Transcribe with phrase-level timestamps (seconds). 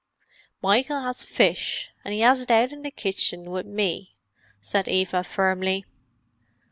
[0.63, 4.15] "Michael 'as fish—an' 'e 'as it out in the kitchen with me,"
[4.59, 5.85] said Eva firmly.